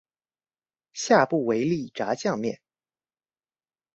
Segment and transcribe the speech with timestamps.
[0.93, 2.57] 下不為例炸醬麵